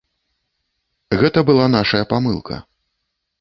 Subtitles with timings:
[1.19, 2.59] Гэта была нашая памылка.